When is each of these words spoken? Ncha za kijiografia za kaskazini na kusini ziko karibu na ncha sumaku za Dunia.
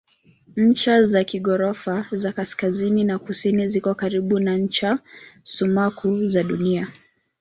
Ncha 0.55 1.03
za 1.03 1.23
kijiografia 1.23 2.05
za 2.11 2.31
kaskazini 2.31 3.03
na 3.03 3.19
kusini 3.19 3.67
ziko 3.67 3.95
karibu 3.95 4.39
na 4.39 4.57
ncha 4.57 4.99
sumaku 5.43 6.27
za 6.27 6.43
Dunia. 6.43 6.87